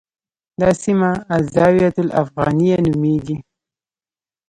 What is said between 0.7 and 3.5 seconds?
سیمه الزاویة الافغانیه نومېږي.